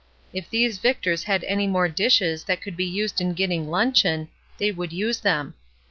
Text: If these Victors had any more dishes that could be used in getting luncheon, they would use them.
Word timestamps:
If 0.33 0.49
these 0.49 0.79
Victors 0.79 1.25
had 1.25 1.43
any 1.43 1.67
more 1.67 1.87
dishes 1.87 2.45
that 2.45 2.59
could 2.59 2.75
be 2.75 2.85
used 2.87 3.21
in 3.21 3.33
getting 3.33 3.69
luncheon, 3.69 4.29
they 4.57 4.71
would 4.71 4.91
use 4.91 5.19
them. 5.19 5.53